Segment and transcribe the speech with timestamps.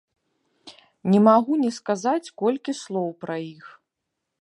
[1.15, 3.65] Не магу не сказаць колькі слоў пра іх.